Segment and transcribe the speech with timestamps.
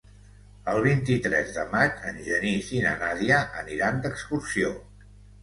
[0.71, 4.75] El vint-i-tres de maig en Genís i na Nàdia aniran d'excursió.